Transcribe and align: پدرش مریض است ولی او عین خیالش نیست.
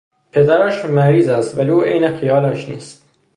پدرش 0.31 0.85
مریض 0.85 1.27
است 1.29 1.57
ولی 1.57 1.71
او 1.71 1.81
عین 1.81 2.17
خیالش 2.17 2.69
نیست. 2.69 3.07